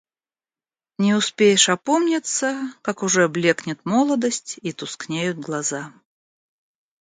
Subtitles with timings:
[0.97, 5.93] Не успеешь опомниться, как уже блекнет молодость и тускнеют глаза.